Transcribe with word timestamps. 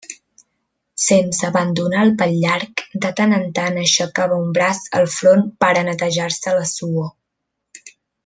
Sense 1.07 1.49
abandonar 1.49 1.99
el 2.05 2.13
pal 2.21 2.31
llarg, 2.45 2.81
de 3.03 3.11
tant 3.19 3.37
en 3.39 3.45
tant 3.59 3.77
aixecava 3.83 4.41
un 4.47 4.49
braç 4.57 4.81
al 5.01 5.07
front 5.17 5.45
per 5.65 5.71
a 5.75 5.85
netejar-se 5.91 6.57
la 6.61 6.65
suor. 6.73 7.85